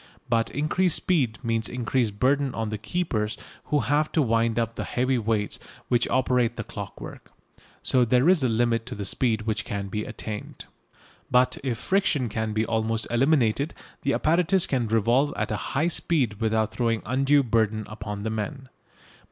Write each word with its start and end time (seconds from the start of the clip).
But 0.29 0.49
increased 0.49 0.95
speed 0.95 1.37
means 1.43 1.69
increased 1.69 2.19
burden 2.19 2.55
on 2.55 2.69
the 2.69 2.79
keepers 2.79 3.37
who 3.65 3.81
have 3.81 4.11
to 4.13 4.21
wind 4.23 4.57
up 4.57 4.73
the 4.73 4.83
heavy 4.83 5.19
weights 5.19 5.59
which 5.89 6.07
operate 6.09 6.55
the 6.55 6.63
clockwork. 6.63 7.31
So 7.83 8.03
there 8.03 8.27
is 8.27 8.41
a 8.41 8.47
limit 8.47 8.87
to 8.87 8.95
the 8.95 9.05
speed 9.05 9.43
which 9.43 9.63
can 9.63 9.89
be 9.89 10.03
attained. 10.05 10.65
But 11.29 11.59
if 11.63 11.77
friction 11.77 12.29
can 12.29 12.51
be 12.51 12.65
almost 12.65 13.05
eliminated 13.11 13.75
the 14.01 14.13
apparatus 14.15 14.65
can 14.65 14.87
revolve 14.87 15.35
at 15.37 15.51
a 15.51 15.55
high 15.77 15.87
speed 15.87 16.41
without 16.41 16.71
throwing 16.71 17.03
undue 17.05 17.43
burden 17.43 17.85
upon 17.87 18.23
the 18.23 18.31
men. 18.31 18.69